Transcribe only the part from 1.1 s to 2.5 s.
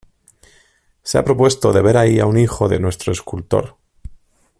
ha propuesto de ver ahí a un